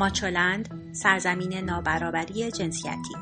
[0.00, 3.14] ماچولند سرزمین نابرابری جنسیتی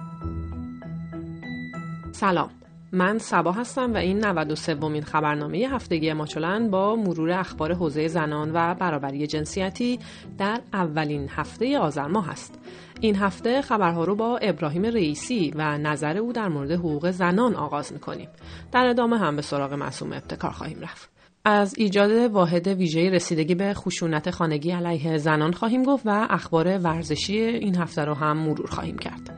[2.12, 2.50] سلام
[2.92, 8.50] من سبا هستم و این 93 ومین خبرنامه هفتگی ماچولند با مرور اخبار حوزه زنان
[8.54, 9.98] و برابری جنسیتی
[10.38, 12.58] در اولین هفته آذر ماه است.
[13.00, 17.92] این هفته خبرها رو با ابراهیم رئیسی و نظر او در مورد حقوق زنان آغاز
[17.92, 18.28] می‌کنیم.
[18.72, 21.17] در ادامه هم به سراغ معصوم ابتکار خواهیم رفت.
[21.50, 27.38] از ایجاد واحد ویژه رسیدگی به خشونت خانگی علیه زنان خواهیم گفت و اخبار ورزشی
[27.38, 29.30] این هفته رو هم مرور خواهیم کرد.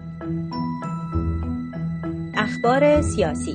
[2.36, 3.54] اخبار سیاسی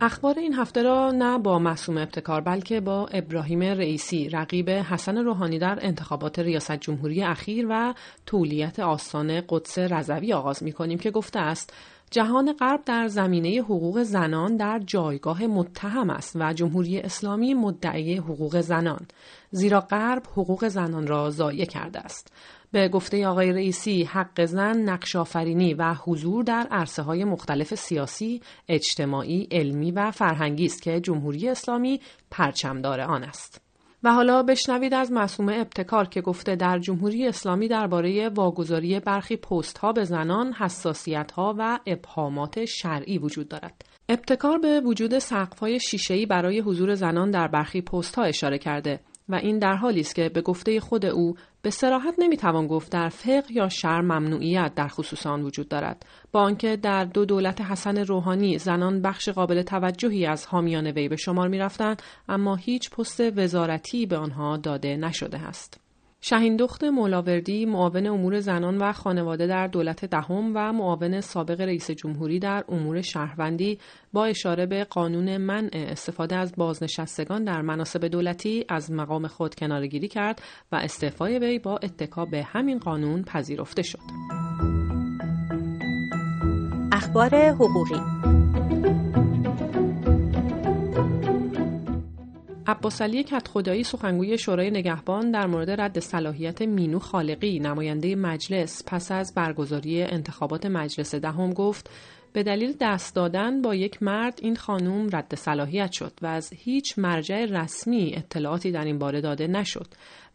[0.00, 5.58] اخبار این هفته را نه با معصوم ابتکار بلکه با ابراهیم رئیسی رقیب حسن روحانی
[5.58, 7.94] در انتخابات ریاست جمهوری اخیر و
[8.26, 11.72] تولیت آستان قدس رضوی آغاز می کنیم که گفته است
[12.10, 18.60] جهان غرب در زمینه حقوق زنان در جایگاه متهم است و جمهوری اسلامی مدعی حقوق
[18.60, 19.06] زنان
[19.50, 22.32] زیرا غرب حقوق زنان را ضایع کرده است
[22.72, 28.40] به گفته آقای رئیسی حق زن نقش آفرینی و حضور در عرصه های مختلف سیاسی،
[28.68, 32.00] اجتماعی، علمی و فرهنگی است که جمهوری اسلامی
[32.30, 33.63] پرچمدار آن است.
[34.04, 39.78] و حالا بشنوید از معصومه ابتکار که گفته در جمهوری اسلامی درباره واگذاری برخی پست
[39.78, 43.84] ها به زنان حساسیت ها و ابهامات شرعی وجود دارد.
[44.08, 49.00] ابتکار به وجود سقف های شیشه برای حضور زنان در برخی پست ها اشاره کرده
[49.28, 51.34] و این در حالی است که به گفته خود او
[51.64, 56.06] به سراحت نمی‌توان گفت در فقه یا شر ممنوعیت در خصوص آن وجود دارد.
[56.32, 61.16] با آنکه در دو دولت حسن روحانی زنان بخش قابل توجهی از حامیان وی به
[61.16, 65.83] شمار می‌رفتند اما هیچ پست وزارتی به آنها داده نشده است.
[66.26, 71.90] شهین دخت مولاوردی معاون امور زنان و خانواده در دولت دهم و معاون سابق رئیس
[71.90, 73.78] جمهوری در امور شهروندی
[74.12, 80.08] با اشاره به قانون منع استفاده از بازنشستگان در مناسب دولتی از مقام خود کنارگیری
[80.08, 80.42] کرد
[80.72, 83.98] و استعفای وی با اتکا به همین قانون پذیرفته شد.
[86.92, 88.13] اخبار حقوقی
[92.66, 99.12] عباس علی خدایی سخنگوی شورای نگهبان در مورد رد صلاحیت مینو خالقی نماینده مجلس پس
[99.12, 101.90] از برگزاری انتخابات مجلس دهم گفت
[102.32, 106.98] به دلیل دست دادن با یک مرد این خانوم رد صلاحیت شد و از هیچ
[106.98, 109.86] مرجع رسمی اطلاعاتی در این باره داده نشد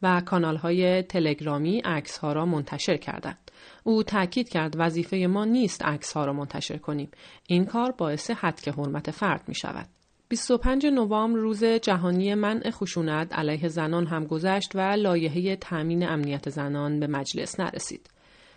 [0.02, 3.52] و کانال های تلگرامی عکس ها را منتشر کردند.
[3.84, 7.12] او تاکید کرد وظیفه ما نیست عکس ها را منتشر کنیم.
[7.48, 9.99] این کار باعث حدک حرمت فرد می شود.
[10.30, 17.00] 25 نوامبر روز جهانی منع خشونت علیه زنان هم گذشت و لایحه تأمین امنیت زنان
[17.00, 18.10] به مجلس نرسید.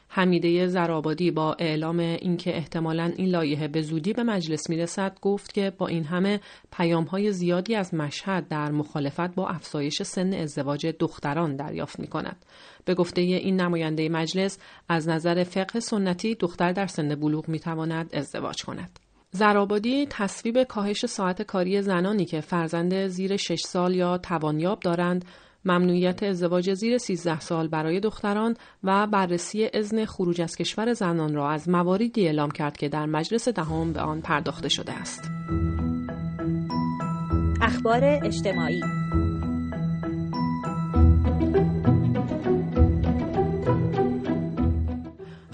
[0.09, 5.73] حمیده زرابادی با اعلام اینکه احتمالا این لایحه به زودی به مجلس می‌رسد گفت که
[5.79, 6.41] با این همه
[6.73, 12.45] پیام های زیادی از مشهد در مخالفت با افزایش سن ازدواج دختران دریافت می کند.
[12.85, 14.59] به گفته این نماینده مجلس
[14.89, 18.99] از نظر فقه سنتی دختر در سن بلوغ می تواند ازدواج کند.
[19.35, 25.25] زرابادی تصویب کاهش ساعت کاری زنانی که فرزند زیر 6 سال یا توانیاب دارند
[25.65, 31.51] ممنوعیت ازدواج زیر 13 سال برای دختران و بررسی اذن خروج از کشور زنان را
[31.51, 35.31] از مواردی اعلام کرد که در مجلس دهم به آن پرداخته شده است.
[37.63, 39.02] اخبار اجتماعی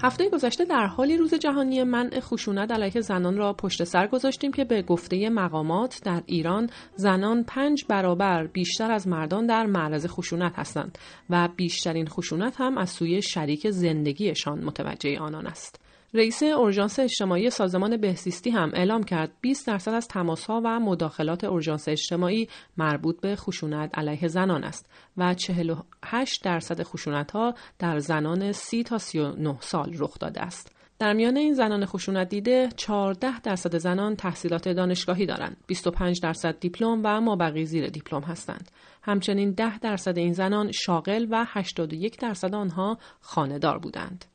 [0.03, 4.63] هفته گذشته در حالی روز جهانی منع خشونت علیه زنان را پشت سر گذاشتیم که
[4.63, 10.97] به گفته مقامات در ایران زنان پنج برابر بیشتر از مردان در معرض خشونت هستند
[11.29, 15.78] و بیشترین خشونت هم از سوی شریک زندگیشان متوجه آنان است.
[16.13, 21.89] رئیس اورژانس اجتماعی سازمان بهزیستی هم اعلام کرد 20 درصد از تماسها و مداخلات اورژانس
[21.89, 28.83] اجتماعی مربوط به خشونت علیه زنان است و 48 درصد خشونت ها در زنان 30
[28.83, 30.75] تا 39 سال رخ داده است.
[30.99, 35.57] در میان این زنان خشونت دیده 14 درصد زنان تحصیلات دانشگاهی دارند.
[35.67, 38.71] 25 درصد دیپلم و مابقی زیر دیپلم هستند.
[39.03, 44.25] همچنین 10 درصد این زنان شاغل و 81 درصد آنها خانهدار بودند.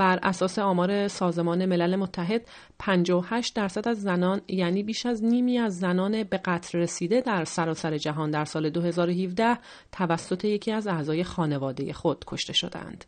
[0.00, 2.48] بر اساس آمار سازمان ملل متحد
[2.78, 7.98] 58 درصد از زنان یعنی بیش از نیمی از زنان به قتل رسیده در سراسر
[7.98, 9.58] جهان در سال 2017
[9.92, 13.04] توسط یکی از اعضای خانواده خود کشته شدند.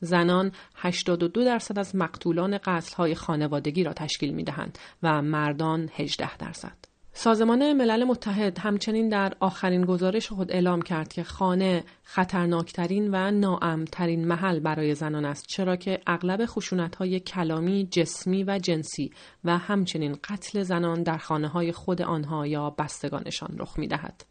[0.00, 6.89] زنان 82 درصد از مقتولان قتل‌های خانوادگی را تشکیل می دهند و مردان 18 درصد.
[7.22, 14.28] سازمان ملل متحد همچنین در آخرین گزارش خود اعلام کرد که خانه خطرناکترین و ناامترین
[14.28, 16.48] محل برای زنان است چرا که اغلب
[16.98, 19.12] های کلامی، جسمی و جنسی
[19.44, 24.24] و همچنین قتل زنان در خانه های خود آنها یا بستگانشان رخ می دهد.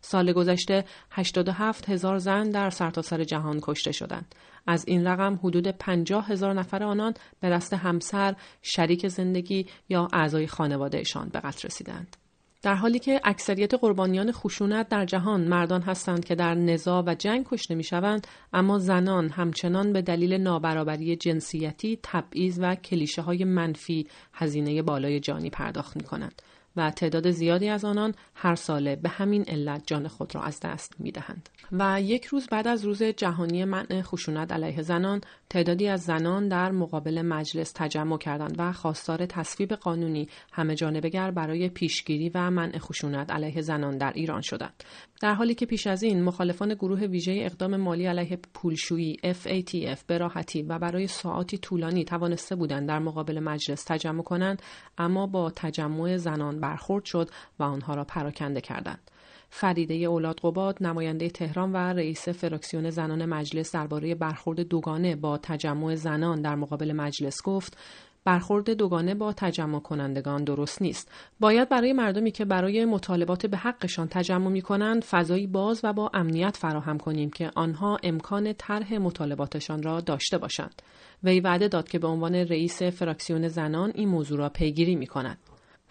[0.00, 4.34] سال گذشته 87 هزار زن در سرتاسر سر جهان کشته شدند.
[4.66, 10.46] از این رقم حدود 50 هزار نفر آنان به دست همسر، شریک زندگی یا اعضای
[10.46, 12.16] خانوادهشان به قتل رسیدند.
[12.64, 17.46] در حالی که اکثریت قربانیان خشونت در جهان مردان هستند که در نزاع و جنگ
[17.50, 24.82] کشته می‌شوند اما زنان همچنان به دلیل نابرابری جنسیتی تبعیض و کلیشه های منفی هزینه
[24.82, 26.42] بالای جانی پرداخت می کنند
[26.76, 30.94] و تعداد زیادی از آنان هر ساله به همین علت جان خود را از دست
[30.98, 31.48] می دهند.
[31.72, 36.70] و یک روز بعد از روز جهانی منع خشونت علیه زنان تعدادی از زنان در
[36.70, 43.32] مقابل مجلس تجمع کردند و خواستار تصویب قانونی همه جانبگر برای پیشگیری و منع خشونت
[43.32, 44.84] علیه زنان در ایران شدند.
[45.20, 50.18] در حالی که پیش از این مخالفان گروه ویژه اقدام مالی علیه پولشویی FATF به
[50.18, 54.62] راحتی و برای ساعاتی طولانی توانسته بودند در مقابل مجلس تجمع کنند
[54.98, 59.10] اما با تجمع زنان برخورد شد و آنها را پراکنده کردند.
[59.50, 65.94] فریده اولاد قباد نماینده تهران و رئیس فراکسیون زنان مجلس درباره برخورد دوگانه با تجمع
[65.94, 67.78] زنان در مقابل مجلس گفت
[68.24, 71.10] برخورد دوگانه با تجمع کنندگان درست نیست.
[71.40, 76.10] باید برای مردمی که برای مطالبات به حقشان تجمع می کنند فضایی باز و با
[76.14, 80.82] امنیت فراهم کنیم که آنها امکان طرح مطالباتشان را داشته باشند.
[81.24, 85.38] وی وعده داد که به عنوان رئیس فراکسیون زنان این موضوع را پیگیری می کند.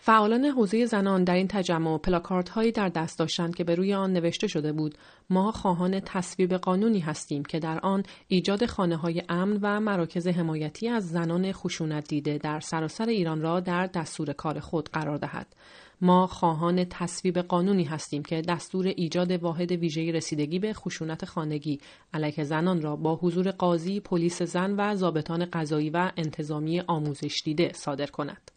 [0.06, 4.14] فعالان حوزه زنان در این تجمع پلاکارت هایی در دست داشتند که به روی آن
[4.14, 4.98] نوشته شده بود
[5.30, 10.90] ما خواهان تصویب قانونی هستیم که در آن ایجاد خانه های امن و مراکز حمایتی
[10.90, 15.56] از زنان خشونت دیده در سراسر ایران را در دستور کار خود قرار دهد
[16.02, 21.80] ما خواهان تصویب قانونی هستیم که دستور ایجاد واحد ویژه رسیدگی به خشونت خانگی
[22.14, 27.72] علیه زنان را با حضور قاضی، پلیس زن و ضابطان قضایی و انتظامی آموزش دیده
[27.74, 28.52] صادر کند.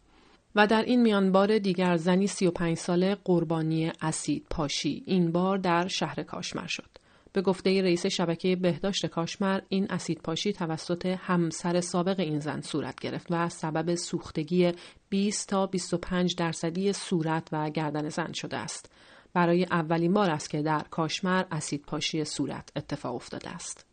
[0.57, 5.87] و در این میان بار دیگر زنی 35 ساله قربانی اسید پاشی این بار در
[5.87, 6.89] شهر کاشمر شد.
[7.33, 12.99] به گفته رئیس شبکه بهداشت کاشمر این اسید پاشی توسط همسر سابق این زن صورت
[12.99, 14.71] گرفت و سبب سوختگی
[15.09, 18.91] 20 تا 25 درصدی صورت و گردن زن شده است.
[19.33, 23.85] برای اولین بار است که در کاشمر اسید پاشی صورت اتفاق افتاده است.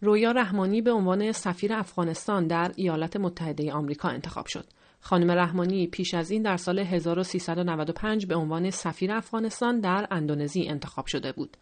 [0.00, 4.64] رویا رحمانی به عنوان سفیر افغانستان در ایالات متحده آمریکا انتخاب شد.
[5.04, 11.06] خانم رحمانی پیش از این در سال 1395 به عنوان سفیر افغانستان در اندونزی انتخاب
[11.06, 11.56] شده بود.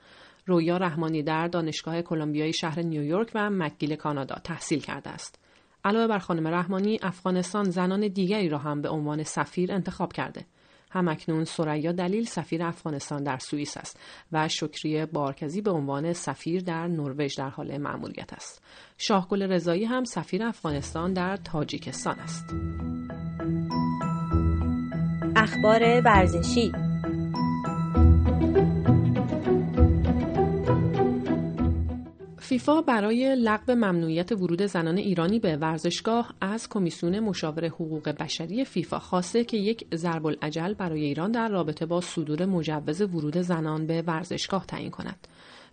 [0.47, 5.39] رویا رحمانی در دانشگاه کلمبیای شهر نیویورک و مکگیل کانادا تحصیل کرده است.
[5.85, 10.45] علاوه بر خانم رحمانی، افغانستان زنان دیگری را هم به عنوان سفیر انتخاب کرده.
[10.91, 14.01] همکنون سریا دلیل سفیر افغانستان در سوئیس است
[14.33, 18.63] و شکریه بارکزی به عنوان سفیر در نروژ در حال مأموریت است.
[18.99, 22.45] شاهگل رضایی هم سفیر افغانستان در تاجیکستان است.
[25.43, 26.73] اخبار ورزشی
[32.39, 38.99] فیفا برای لغو ممنوعیت ورود زنان ایرانی به ورزشگاه از کمیسیون مشاور حقوق بشری فیفا
[38.99, 44.03] خواسته که یک ضرب العجل برای ایران در رابطه با صدور مجوز ورود زنان به
[44.03, 45.29] ورزشگاه تعیین کند.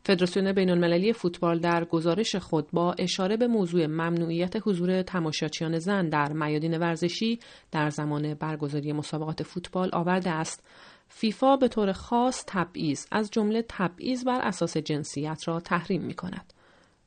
[0.07, 6.09] فدراسیون بین المللی فوتبال در گزارش خود با اشاره به موضوع ممنوعیت حضور تماشاچیان زن
[6.09, 7.39] در میادین ورزشی
[7.71, 10.63] در زمان برگزاری مسابقات فوتبال آورده است
[11.07, 16.53] فیفا به طور خاص تبعیض از جمله تبعیض بر اساس جنسیت را تحریم می کند.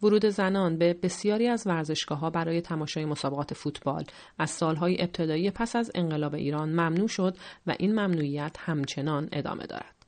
[0.02, 4.04] ورود زنان به بسیاری از ورزشگاه ها برای تماشای مسابقات فوتبال
[4.38, 9.99] از سالهای ابتدایی پس از انقلاب ایران ممنوع شد و این ممنوعیت همچنان ادامه دارد.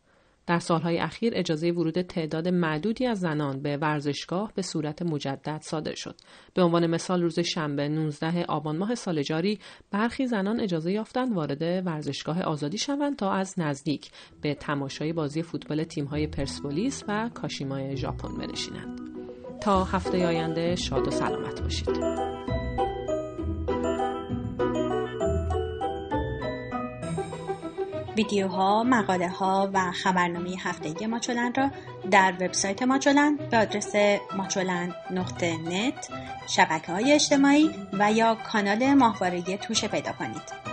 [0.47, 5.95] در سالهای اخیر اجازه ورود تعداد معدودی از زنان به ورزشگاه به صورت مجدد صادر
[5.95, 6.17] شد.
[6.55, 9.59] به عنوان مثال روز شنبه 19 آبان ماه سال جاری
[9.91, 15.85] برخی زنان اجازه یافتند وارد ورزشگاه آزادی شوند تا از نزدیک به تماشای بازی فوتبال
[15.85, 19.01] تیم‌های پرسپولیس و کاشیما ژاپن بنشینند.
[19.61, 22.52] تا هفته آینده شاد و سلامت باشید.
[28.17, 31.71] ویدیوها، مقاله ها و خبرنامه هفتگی ماچولن را
[32.11, 33.93] در وبسایت ماچولن به آدرس
[34.37, 35.57] ماچولن نقطه
[36.47, 40.72] شبکه های اجتماعی و یا کانال ماهواره توشه پیدا کنید.